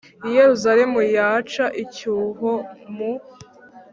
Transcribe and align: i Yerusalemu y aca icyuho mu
i 0.27 0.29
Yerusalemu 0.37 0.99
y 1.15 1.17
aca 1.31 1.65
icyuho 1.83 2.51
mu 2.95 3.11